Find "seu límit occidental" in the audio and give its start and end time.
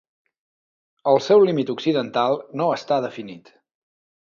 1.25-2.41